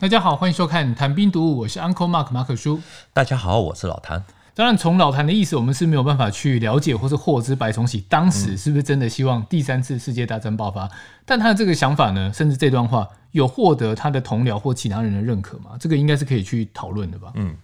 [0.00, 2.80] 大家好，欢迎收看《谈兵读武》，我是 Uncle Mark 马可叔。
[3.12, 4.24] 大家好，我是老谭。
[4.54, 10.84] 当然，从老谭的意思，我们是没有办法去了解或是获知白崇禧当时是不是真的希望第三次世界大战爆发。
[10.84, 10.90] 嗯、
[11.26, 15.72] 但他的这个想法呢，甚至这段话有获得他的同僚或其他人的认可吗？
[15.80, 17.32] 这个应该是可以去讨论的吧。
[17.34, 17.56] 嗯，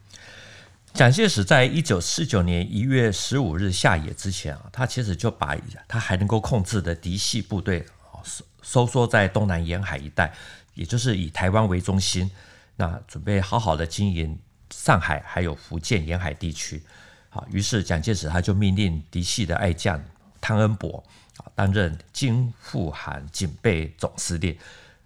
[0.93, 5.57] 蒋介石在一九四九年一月十五日下野之前啊，他其实就把
[5.87, 7.87] 他还能够控制的嫡系部队
[8.25, 10.35] 收收缩在东南沿海一带，
[10.75, 12.31] 也就是以台湾为中心，
[12.77, 14.39] 那准备好好的经营。
[14.71, 16.83] 上海还有福建沿海地区，
[17.29, 20.03] 好，于是蒋介石他就命令嫡系的爱将
[20.41, 21.05] 汤恩伯
[21.37, 24.57] 啊担任京沪韩警备总司令，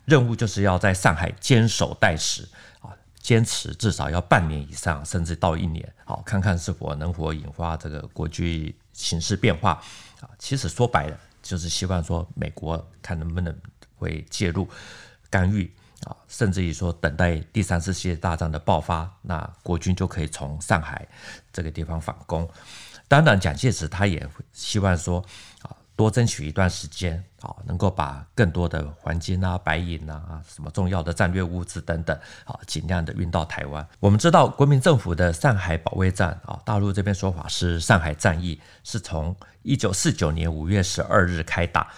[0.07, 2.49] 任务就是要在上海坚守待时
[2.81, 9.73] 啊，坚持至少要半年以上，甚至到一年，好，看看是否能否引发这个国际形势变化
[10.21, 10.31] 啊。
[10.39, 13.55] 其实说白了，就是希望说美国看能不能
[13.97, 14.67] 会介入
[15.31, 15.71] 干预。
[16.05, 21.05] 啊，甚至于说，等待第三次世界大战的爆发，那国军就可以从上海
[21.53, 22.49] 这个地方反攻。
[23.09, 25.19] 当然，蒋介石他也希望说，
[25.63, 33.85] 啊，多争取一段时间，啊，能够把更多的黄金啊、白银啊、什么重要的战略物资等等，啊，尽量的运到台湾。
[33.99, 41.93] 我们知道，国民政府的上海保卫战，啊，大陆这边说法是上海战役，是从一九四九年五月十二日开打，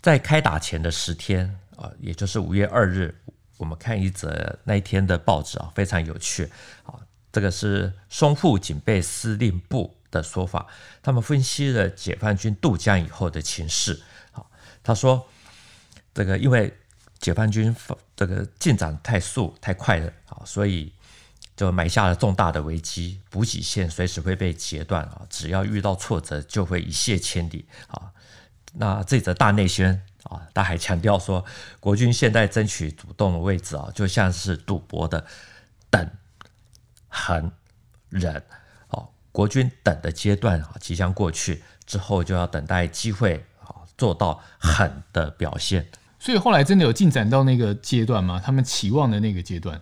[0.00, 3.14] 在开打前的十天，啊，也就是五月二日。
[3.56, 6.44] 我们看一则那一天的报纸啊，非常有趣
[6.84, 6.94] 啊。
[7.30, 10.66] 这个是淞沪警备司令部的说法，
[11.02, 14.00] 他们分析了解放军渡江以后的情势。
[14.32, 14.44] 啊，
[14.82, 15.28] 他说，
[16.14, 16.74] 这个因为
[17.18, 17.76] 解放军
[18.16, 20.90] 这个进展太速太快了啊，所以
[21.54, 28.10] 就埋下了重大的危机，补给线随时会被截断啊，只要遇到挫折就会一泻千里啊。
[28.72, 30.02] 那这则大内宣。
[30.24, 31.44] 啊，他还强调说，
[31.80, 35.24] 国军现在争取主动的位置啊，就像是赌博的
[35.90, 36.10] 等、
[37.08, 37.50] 狠、
[38.08, 38.42] 忍。
[38.88, 45.88] 哦，国军等的阶段啊即将过去，之后就要等待机会啊，做到狠的表现。
[46.18, 48.40] 所以后来真的有进展到那个阶段吗？
[48.44, 49.80] 他们期望的那个阶段？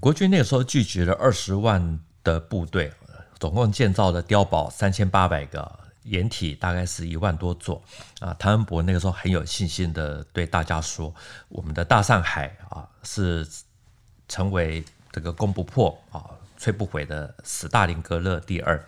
[0.00, 2.92] 国军那个时候聚集了二十万的部队，
[3.38, 5.80] 总共建造了碉堡三千八百个。
[6.08, 7.82] 掩体大概是一万多座
[8.20, 11.14] 啊，汤恩伯那个时候很有信心的对大家说
[11.48, 13.46] ：“我们的大上海啊，是
[14.28, 16.24] 成为这个攻不破啊、
[16.58, 18.84] 摧不毁的斯大林格勒第二。”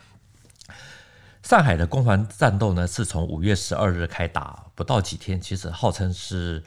[1.42, 6.62] 上海的攻防战斗呢，是从五月十二日开打，不到几天，其实号称是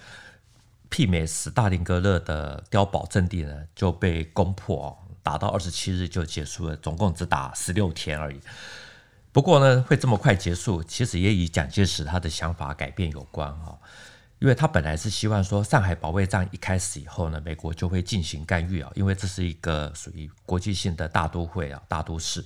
[0.90, 8.40] 媲美斯大林格勒的碉堡阵地呢，就被攻破，打到二十七日就结束了，总共只打十六天而已。
[9.34, 13.76] 不过呢，会这么快结束，其实也与蒋介石他的想法改变有关哈，
[14.38, 22.46] 因为他本来是希望说上海保卫战一开始以后呢，美国就会进行干预啊，因为这是一个属于国际性的大都会啊、大都市，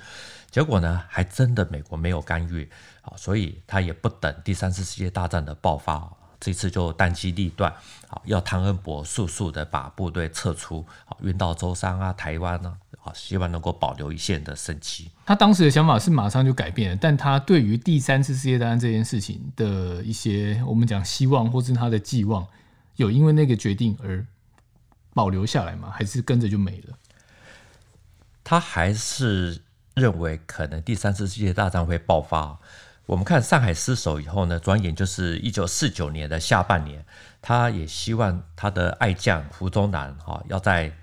[0.49, 2.67] 结果呢，还真的美国没有干预
[3.01, 6.09] 啊，所以他也不等第三次世界大战的爆发，
[6.39, 7.75] 这次就当机立断。
[8.09, 13.11] 啊，要汤恩伯速速的把部队撤出啊，运到舟山啊、台湾啊，啊。
[13.13, 15.09] 希望能够保留一线的生机。
[15.25, 22.47] 他当时的想法是马上就改变了，但他对于第三次世界大战这件事情的一些我们讲希望或是他的寄望，
[22.95, 24.25] 有因为那个决定而
[25.13, 25.89] 保留下来吗？
[25.89, 26.97] 还是跟着就没了？
[28.43, 29.61] 他还是
[29.95, 32.57] 认为可能第三次世界大战会爆发。
[33.07, 37.03] 我们看上海失守以后呢，转眼就是一九四九年的下半年，
[37.41, 40.93] 他也希望他的爱将胡宗南哈要在。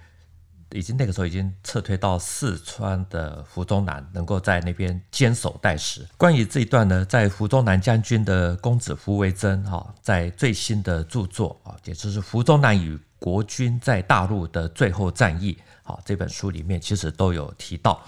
[0.70, 6.04] 已经那个时候已经撤退到四川的胡宗南，能够在那边坚守待时。
[6.16, 15.56] 关于这一段呢，在胡宗南将军的公子胡维珍哈，在最新的著作啊，也就是《胡宗南与国军在大陆的最后战役》
[15.92, 18.02] 啊这本书里面，其实都有提到。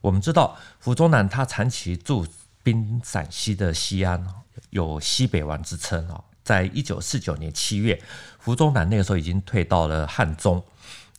[0.00, 2.26] 我们知道胡宗南他长期驻
[2.62, 4.26] 兵陕西的西安，
[4.70, 6.22] 有西北王之称啊。
[6.42, 8.00] 在一九四九年七月，
[8.38, 10.62] 胡宗南那个时候已经退到了汉中。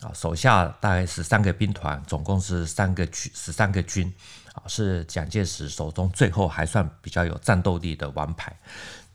[0.01, 4.11] 啊，手下大概是三个兵团，总共是三个军，十三个军，
[4.53, 8.51] 啊，是蒋介石手中最后还算比较有战斗力的王牌。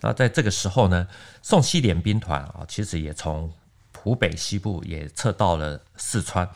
[0.01, 1.09] 那在这个时候呢，
[1.43, 3.53] 宋希濂兵团啊，其实也从
[3.99, 6.49] 湖北西部也撤到了四川。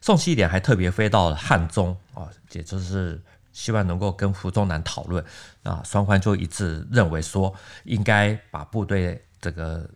[0.00, 3.22] 宋希濂还特别飞到了汉中啊，也就是
[3.56, 5.24] 希望能够跟胡宗南讨论。
[5.62, 7.54] 啊，双方就一致认为说，
[7.84, 9.88] 应该把部队这个。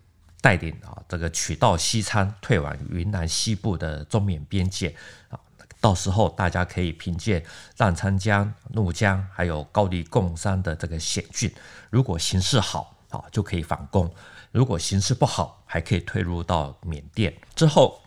[0.42, 4.88] 带领啊，这个取道西昌，退往云南西部的中缅边界
[5.28, 5.38] 啊，
[5.82, 7.44] 到时候大家可以凭借
[7.76, 11.52] 澜沧江、怒江，还有高黎贡山的这个险峻，
[11.90, 14.10] 如果形势好啊，就可以反攻。
[14.50, 17.36] 如果形势不好，还可以退入到缅甸。
[17.54, 17.99] 之后，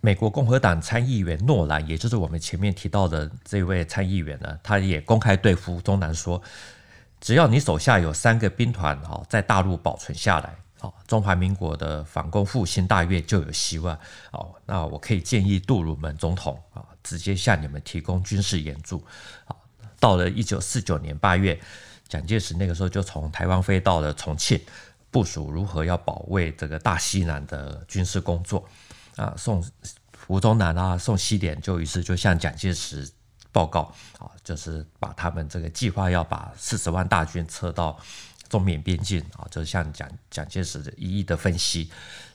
[0.00, 6.40] 美国共和党参议员诺兰，也就是我们前面提到的这位参议员呢，他也公开对胡宗南说
[7.20, 13.98] ：“只要你手下有三个兵团啊，在大陆保存下来。”好，中华民国的反攻复兴大业就有希望。
[14.30, 19.02] 哦，那我可以建议杜鲁门总统啊，直接向你们提供军事援助。
[19.44, 19.60] 好，
[19.98, 21.58] 到了一九四九年八月，
[22.06, 24.60] 蒋介石那个时候就从台湾飞到了重庆，
[25.10, 28.64] 部署如何要保卫这个大西南的军事工作。
[29.18, 29.62] 啊，宋
[30.26, 33.06] 胡宗南啊，宋希濂就于是就向蒋介石
[33.52, 37.98] 报告啊，就是把他们这个计划要把四十万大军撤到。
[38.48, 41.90] 中缅边境啊，就是像蒋蒋介石的一一的分析，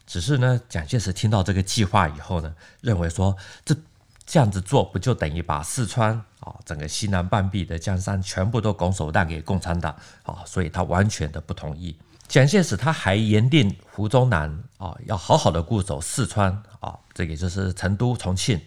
[0.06, 3.36] 只是呢，蒋介石听到这个计划以后呢，认为说
[3.66, 3.76] 这
[4.24, 9.92] 这样子做不就等于把四川啊整个西南半壁的江山全部都拱手让给共产党
[10.22, 11.98] 啊，所以他完全的不同意。
[12.28, 18.60] 蒋介石他还严令胡宗南啊要好好的固守四川啊，这个就是成都、重庆，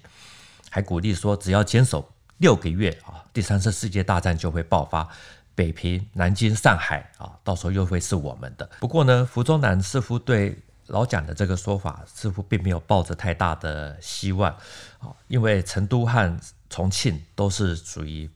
[0.70, 2.08] 还鼓励说只要坚守
[2.38, 5.08] 六个月啊，第三次世界大战就会爆发。
[5.56, 8.70] 北平、南京、上海啊，到时候又会是我们的。
[8.78, 10.54] 不过呢，胡宗南似乎对
[10.88, 14.50] 老蒋的这个说法似乎并没有抱着太大的希望
[14.98, 18.28] 啊，因为成都和重庆都是属于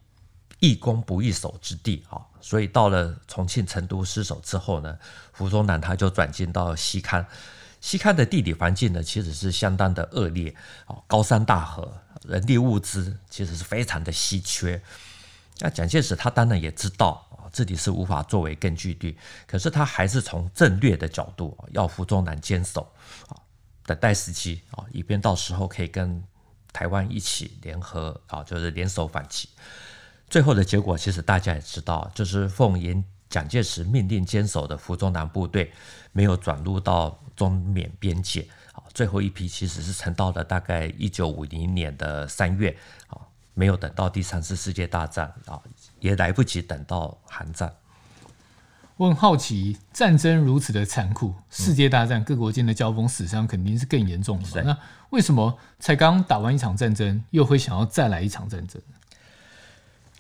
[0.61, 4.99] 易攻不易守之地啊，所以到了重庆、成都失守之后呢，
[5.33, 7.25] 胡宗南他就转进到西康。
[7.81, 10.55] 西康的地理环境呢，其实是相当的恶劣
[10.85, 11.91] 啊，高山大河，
[12.25, 14.83] 人力物资其实是非常的稀缺。
[15.61, 19.17] 那蒋介石他当然也知道啊，这里是无法作为根据地，
[19.47, 22.91] 可是他还是从战略的角度要胡宗南坚守
[23.29, 23.37] 啊，
[23.87, 26.23] 等待时机啊，以便到时候可以跟
[26.73, 29.49] 台湾一起联合啊，就是联手反击。
[30.31, 35.71] 最后的结果其实大家也知道，就是奉严蒋介石命令坚守的胡宗南部队
[36.13, 42.75] 没有转入到中缅边界啊，最后一批其实是撑到了大概一九五零年的三月
[43.09, 43.19] 啊。
[43.53, 45.61] 没有等到第三次世界大战啊，
[45.99, 47.71] 也来不及等到韩战。
[48.97, 54.63] 我很好奇，战争如此的残酷，世界大战各国间的交锋死伤肯定是更严重的。
[54.63, 54.79] 嗯、那
[55.11, 58.81] 为什么才刚打完一场战争，又会想要再来一场战争？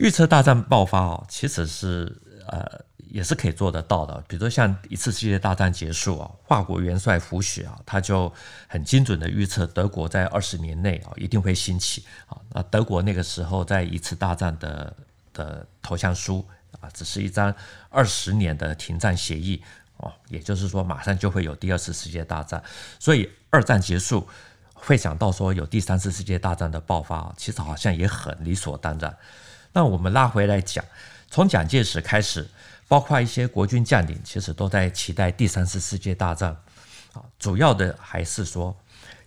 [0.00, 2.84] 预测大战爆发哦，其实是呃。
[3.12, 8.32] 也是可以做得到的，比如说像一次世界大战结束啊，法国元帅福煦啊，他就
[8.68, 12.38] 很精准的预测德国在二十年内啊一定会兴起啊。
[12.52, 14.94] 那德国那个时候在一次大战的
[15.32, 16.46] 的投降书
[16.80, 17.52] 啊，只是一张
[17.88, 19.60] 二十年的停战协议
[19.96, 22.62] 哦，也就是说马上就会有第二次世界大战。
[23.00, 24.24] 所以二战结束
[24.72, 29.16] 会想到说有第三次世界大战的爆发，其实好像也很理所当然。
[29.72, 30.84] 那我们拉回来讲，
[31.30, 32.48] 从蒋介石开始。
[32.88, 36.50] 包括一些国军将领，其实都在期待第三次世界大战，
[37.12, 38.76] 啊，主要的还是说，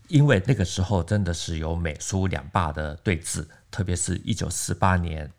[0.10, 5.32] 因为那个时候真的是有美苏两霸的对峙，特别是一九四八年，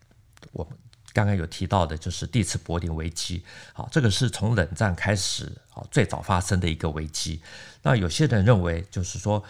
[0.53, 0.75] 我们
[1.13, 7.39] 刚刚有提到的，就是第一次柏林危机，啊，这个是从冷战开始啊最早发生的一个危机。
[7.83, 9.43] 那有些人认为，就是说，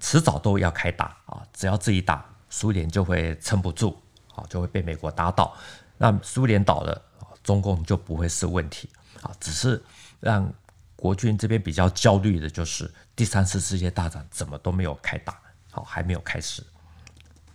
[0.00, 3.96] 迟早都要开打啊，只要自己打，苏联就会撑不住，
[4.40, 5.54] 啊，就会被美国打倒。
[5.98, 7.02] 那苏联倒了。
[7.42, 8.86] 中共就不会是问题
[9.22, 9.82] 啊，只是
[10.20, 10.52] 让
[10.94, 16.62] 国军这边比较焦虑的就是第三次世界大战怎么都没有开打，好，还没有开始。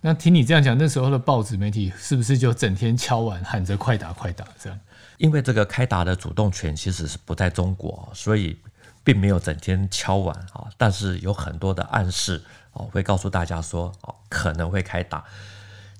[0.01, 4.79] 那听你这样讲，那时候的报纸媒体是不是就整天敲碗喊着快打快打这样？
[5.17, 8.59] 因为这个开打的主动权其实是不在中国，所以
[9.03, 15.23] 并没有整天敲碗啊，但是有很多的暗示哦，会告诉大家说哦，可能会开打。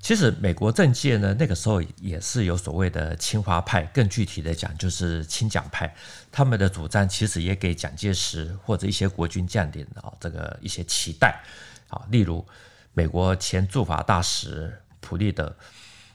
[0.06, 5.92] 其实美国政界呢，那个时候也是有所谓的亲华派，更具体的讲就是亲蒋派，
[6.32, 11.42] 他们的主张其实也给蒋介石或者一些国军将领啊这个一些期待
[11.90, 12.46] 啊，例如
[12.94, 15.52] 美国前驻法大使普利德，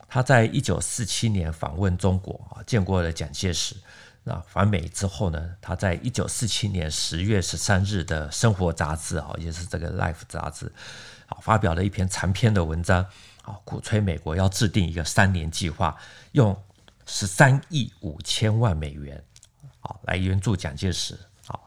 [0.06, 3.74] 他在一九四七年访问中国啊，见过了蒋介石。
[4.22, 10.70] 那访美之后呢，他在一九四七年十月十三日的《生活》杂志啊，也是这个《Life》杂志
[11.26, 13.04] 啊，发表了一篇长篇的文章。
[13.50, 15.96] 啊，鼓吹美国要制定一个三年计划，
[16.32, 16.56] 用
[17.04, 19.20] 十三亿五千万美元
[19.80, 21.58] 啊来援助蒋介石啊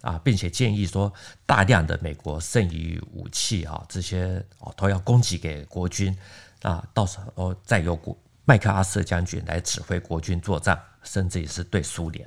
[0.00, 1.12] 啊，并且建议说，
[1.44, 6.16] 大量的美国剩余武器啊这些啊都要供给给国军
[6.62, 12.26] 啊，到时候再由国麦克阿瑟将军来指挥国军作战，甚至也是对苏联，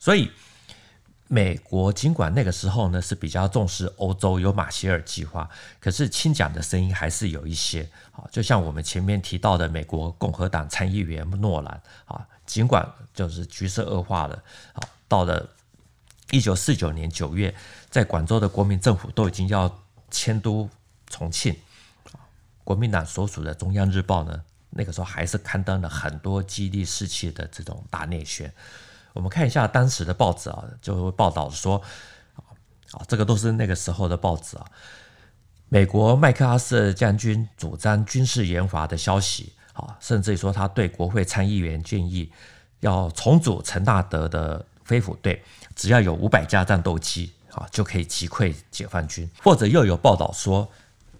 [0.00, 0.30] 所以。
[1.34, 5.50] 美国尽管那个时候呢是比较重视欧洲有马歇尔计划，
[5.80, 14.40] 可是亲蒋的声音还是有一些啊，就像我们前面提到的美国共和党参议员诺兰啊，尽管就是局势恶化了，
[14.74, 15.44] 啊，到了
[16.30, 17.52] 一九四九年九月，
[17.90, 20.70] 在广州的国民政府都已经要迁都
[21.08, 21.52] 重庆，
[22.62, 28.54] 国民党所属的中央日报呢，那个时候还是刊登了很多激励士气的这种大内宣。
[29.14, 31.80] 我们看一下当时的报纸啊，就会报道说，
[32.90, 34.66] 啊，这个都是那个时候的报纸啊。
[35.68, 42.30] 美国麦克阿瑟将军主张军事严罚的消息，啊，甚至于说他对国会参议员建议
[42.80, 45.42] 要重组陈纳德的飞虎队，
[45.74, 49.28] 只要有五百架战斗机，啊，就可以击溃解放军。
[49.42, 50.68] 或者又有报道说，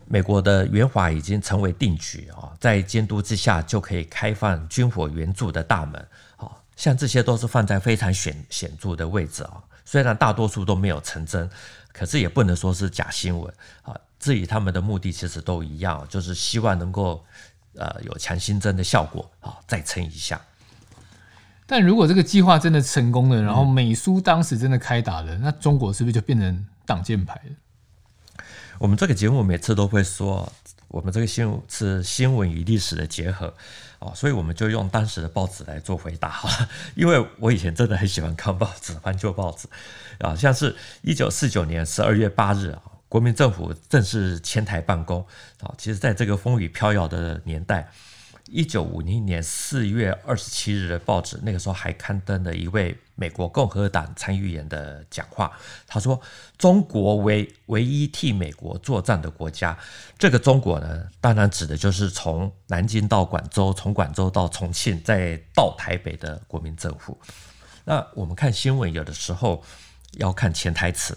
[0.07, 6.51] 美国的援华已经成为定局，啊，在监督之下就可以开放军火援助的大门啊。
[6.77, 11.49] 像这些都是放在非常显显著的位置啊，虽然大多数都没有成真，
[11.93, 13.53] 可是也不能说是假新闻
[13.83, 13.95] 啊。
[14.19, 17.25] 至于他们的目的其实都一样，就是希望能够
[17.75, 20.41] 呃有强心针的效果啊，再撑一下。
[21.67, 28.45] 但如果这个计划真的成功了，然后美苏当时真的开打了，那中国是不是就变成挡箭牌了？
[28.79, 30.53] 我们这个节目每次都会说，
[30.95, 33.53] 我们这个新闻是新闻与历史的结合
[33.99, 34.15] 啊。
[34.15, 39.67] 所以我们就用当时的报纸来做回答哈， 因为我以前真的很喜欢看报纸，翻旧报纸
[40.21, 45.21] 啊，像是一九四九年十二月八日啊，国民政府正式迁台办公
[45.61, 47.91] 啊，其实在这个风雨飘摇的年代。
[48.51, 55.51] 一九五零年四月二十七日的报纸，那个时候还刊登了一位美国共和党参议员的讲话。
[55.87, 56.21] 他说
[56.59, 59.77] ：“中国为唯一替美国作战的国家。”
[60.19, 67.19] 这个中国呢，当然指的就是从南京到广州，从广州到重庆，再到台北的国民政府。
[67.85, 69.63] 那我们看新闻，有的时候
[70.19, 71.17] 要看潜台词。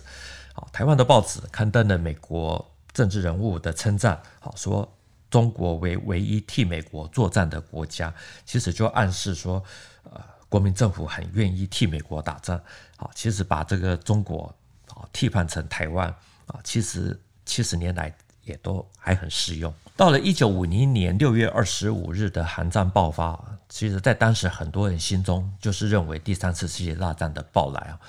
[0.54, 4.22] 好，台湾的报纸刊登了美国政治人物的称赞。
[4.40, 4.97] 好说。
[5.30, 8.14] 中国为唯一替美国作战的国家，
[8.46, 9.62] 其实就暗示说，
[10.04, 12.58] 呃，国民政府很愿意替美国打仗。
[12.96, 14.56] 啊，其实把这个中国
[14.88, 16.08] 啊替换成台湾
[16.48, 19.74] 啊，其实七十年来也都还很适用。
[19.96, 28.00] 到了一九五零年六月二十五日的韩战爆发，其实在当时很多人心中就是认为第三次世界大战的到来啊。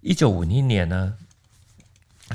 [0.00, 1.18] 一九五零年呢，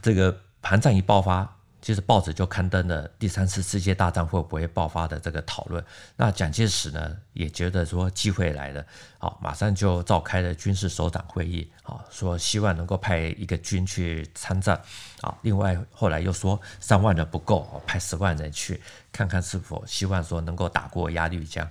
[0.02, 1.56] 这个韩战一爆发。
[1.86, 5.86] 其实报纸就刊登了第三次世界大战会不会爆发的这个讨论。
[6.16, 8.84] 那蒋介石呢也觉得说机会来了，
[9.20, 14.82] 好，马上就召开了军事首长会议，好，说希望能够派一个军去参战，
[15.22, 21.70] 啊，另外后来又说三万人不够，派十万人去看看是否希望说能够打过鸭绿江。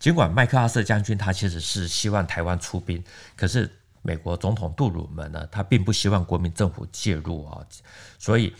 [0.00, 3.00] 尽管麦克阿瑟将军他其实是希望台湾出兵，
[3.36, 3.70] 可是
[4.02, 7.64] 美国总统杜鲁门呢，他并不希望国民政府介入啊，
[8.18, 8.52] 所以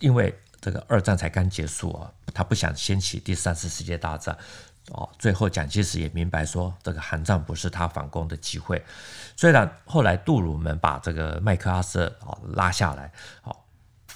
[0.00, 0.36] 因为。
[0.60, 4.36] 这个二战才刚结束啊，他不想掀起第三次世界大战
[4.90, 5.08] 哦。
[5.18, 8.84] 最后蒋介石也明白说，这个韩战不是他反攻的机会。
[9.36, 13.12] 虽然后来杜鲁门把这个麦克阿瑟啊拉下来，
[13.44, 13.56] 哦，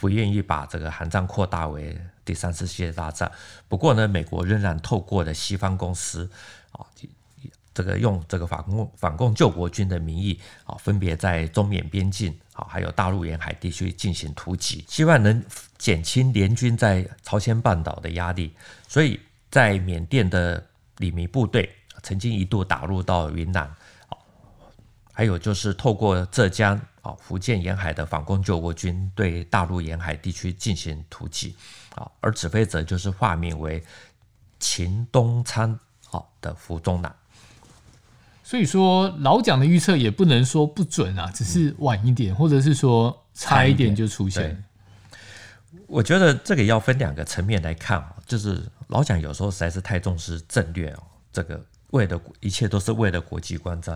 [0.00, 3.30] 不愿意把这个韩战扩大为第三次世界大战。
[3.68, 6.30] 不过呢，美国仍然透过了西方公司。
[7.74, 15.42] 这个用这个反共反共救国军的名义啊，分别在中缅边境啊，还有大陆沿海地区进行突击，希望能
[15.78, 18.54] 减轻联军在朝鲜半岛的压力。
[18.86, 19.18] 所以
[19.50, 20.64] 在缅甸的
[20.98, 21.68] 里弥部队
[22.02, 23.64] 曾经一度打入到云南
[24.08, 24.18] 啊，
[25.12, 31.56] 还有就是透过浙江啊、福建沿海的反共救国军对大陆沿海地区进行突击
[31.96, 33.82] 啊，而指挥者就是化名为
[34.60, 35.78] 秦东昌
[36.10, 37.12] 啊的胡宗南。
[38.52, 44.62] 所以说，老蒋的预测也不能说不准啊，只是晚一点，或者是说差一点就出现。
[45.86, 53.92] 我觉得这个要分两个层面来看啊，就是老蒋有时候实在是太重视战略哦，这个为了一切都是为了国际观瞻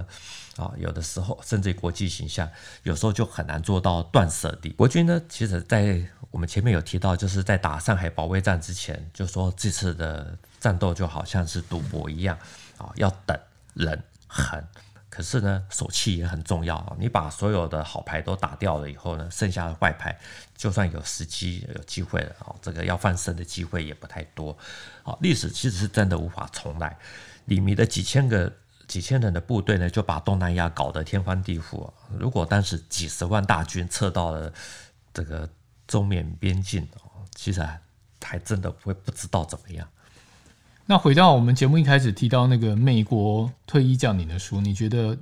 [0.57, 2.49] 啊，有的时候甚至于国际形象，
[2.85, 4.71] 有时候就很难做到断舍离。
[4.71, 12.39] 国军呢，其实在我们前面有提到，就是在打上海保卫战之前，就说这次的战斗就好像是赌博一样
[12.79, 13.39] 啊，要等
[13.75, 14.03] 人。
[14.37, 14.63] 狠，
[15.09, 16.95] 可是呢，手气也很重要啊。
[16.99, 20.17] 你把所有的好牌都打掉了以后呢，剩下的坏牌，
[20.57, 24.57] 就算有时机、有机会了啊，这个要翻身的机会也不太多。
[25.03, 26.97] 好，历史其实是真的无法重来。
[27.47, 28.53] 李弥的几千个、
[28.87, 31.91] 几千人的部队呢，就把东南亚搞得天翻地覆。
[32.19, 34.53] 如果当时几十万大军撤到了
[35.15, 35.49] 这个
[35.89, 36.87] 中缅边境，
[37.35, 37.67] 其实
[38.23, 39.89] 还真的会不知道怎么样。
[40.89, 45.19] 那回到我们节目一开始提到那个美国退役将领的书，你觉得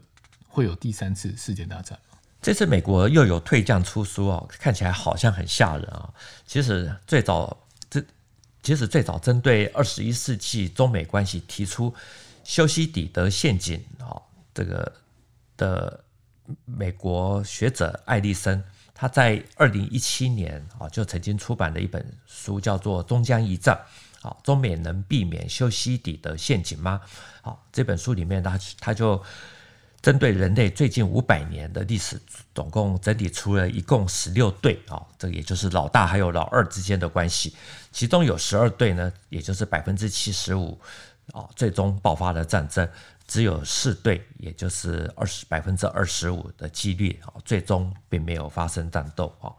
[0.46, 2.18] 会有第三次世界大战吗？
[2.42, 6.12] 这次美国又有退将出书哦，看起来好像很吓人啊。
[6.46, 7.56] 其实最早
[7.88, 8.04] 这
[8.62, 11.94] 其实最早针对二十一世纪中美关系提出
[12.44, 14.20] 修昔底德陷阱啊，
[14.52, 14.92] 这个
[15.56, 16.04] 的
[16.66, 23.74] 美国学者艾利森，他在二零一七年啊就曾经出版了一本书，叫做《终将一战》。
[24.24, 26.98] 好，中美能避免修昔底的陷阱吗？
[27.42, 29.22] 好，这本书里面他他就
[30.00, 32.18] 针对人类最近五百年的历史，
[32.54, 37.54] 总共整理出了一共十六对啊，这也就是老大还有老二之间的关系，
[37.92, 40.80] 其中有十二对呢，也就是百分之七十五
[41.34, 42.88] 啊，最终爆发了战争，
[43.28, 49.52] 只有四对，也就是二十百分之二十五的几率啊，最终并没有发生战斗啊。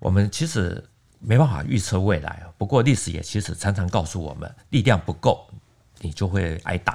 [0.00, 0.84] 我们其实。
[1.24, 5.48] 没办法预测未来啊，不过历史也其实常常告诉我们，力量不够，
[6.00, 6.94] 你就会挨打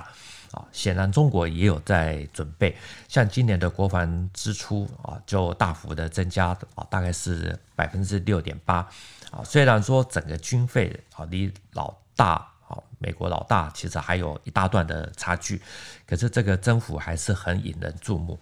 [0.52, 0.66] 啊。
[0.74, 2.76] 显然中国也有在准备，
[3.08, 8.88] 像今年的国防支出啊，就大幅的增加啊，大概是百分之六点八
[9.32, 9.42] 啊。
[9.46, 12.34] 虽然说整个军费啊离老大
[12.68, 15.62] 啊美国老大其实还有一大段的差距，
[16.06, 18.38] 可是这个增幅还是很引人注目。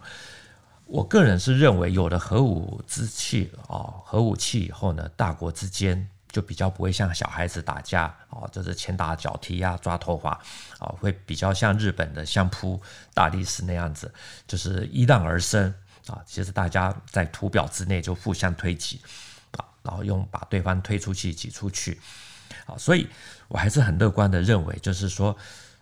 [0.86, 10.30] 我个人是认为，有了核武之器啊，核武器以后呢，大国之间就比较不会像小孩子打架啊，就是拳打脚踢呀、抓头发
[10.78, 12.80] 啊，会比较像日本的相扑
[13.12, 14.12] 大力士那样子，
[14.46, 15.74] 就是依让而生
[16.06, 16.22] 啊。
[16.24, 19.00] 其实大家在图表之内就互相推挤
[19.56, 22.00] 啊，然后用把对方推出去、挤出去
[22.64, 22.78] 啊。
[22.78, 23.08] 所以
[23.48, 25.36] 我还是很乐观的认为，就是说，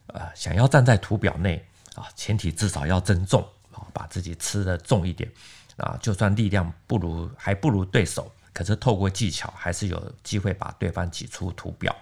[0.07, 1.63] 呃，想要站在图表内
[1.95, 3.47] 啊，前提至少要增重。
[3.93, 5.31] 把自己吃得重一点
[5.77, 11.95] 啊，就算力量不如还不如对手，可是透过技巧还是有机会把对方挤出图表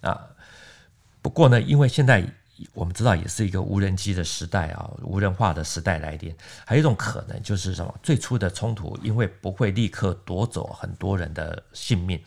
[0.00, 0.18] 啊。
[1.20, 2.24] 不过呢，因为现在
[2.72, 6.34] 我们知道也是一个无人机的时代啊，无人化的时代来临，
[6.64, 7.94] 还有一种可能就是什么？
[8.02, 12.22] 最初的冲突因为不会立刻夺走很多人的性命，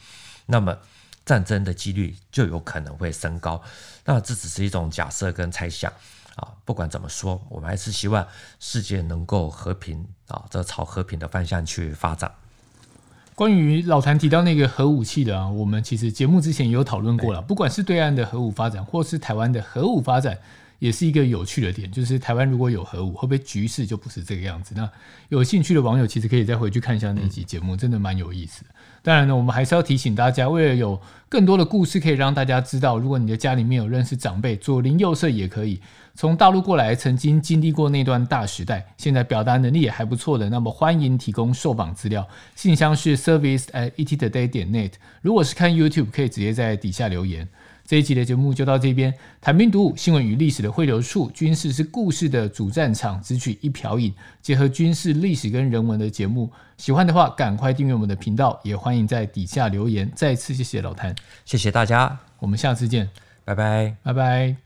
[0.46, 0.78] 那么
[1.26, 3.62] 战争的几率就有可能会升高。
[4.06, 5.92] 那这只是一种假设跟猜想。
[6.36, 8.26] 啊，不管怎么说，我们还是希望
[8.60, 12.32] 世界能够和平啊，这朝和平的方向去发展。
[13.36, 17.42] 关于老谭提到那个核武器的啊，我们其实节目之前也有讨论过了。
[17.42, 20.38] 不管是对岸的核武发展，或是台湾的核武发展，
[20.84, 21.90] 也是一个有趣的点。
[21.90, 24.74] 就是台湾如果有核武，会不会局势就不是这个样子？
[24.76, 24.90] 那
[25.30, 28.70] 有兴趣的网友其实可以再回去看一下那集节目，真的蛮有意思的。
[29.02, 35.80] 当然呢，我们还是要提醒大家，为了有更多的故事可以让大家知道，如果你的家里面有认识长辈，左邻右舍也可以。
[36.16, 44.92] 从大陆过来，曾经经历过那段大时代，现在表达能力也还不错的，那么欢迎提供受访资料，信箱是 service at ettoday 点 net。
[45.22, 47.48] 如果是看 YouTube，可以直接在底下留言。
[47.86, 56.50] 这一集的节目就到这边，谈兵读武，新闻与历史的汇流处，军事是故事的主战场，只取一瓢饮，结合军事历史跟人文的节目。
[56.78, 60.10] 喜欢的话，赶快订阅我们的频道，也欢迎在底下留言。
[60.16, 61.14] 再次谢谢老谭，
[61.46, 63.10] 谢谢大家，我们下次见，
[63.44, 64.63] 拜拜，拜拜。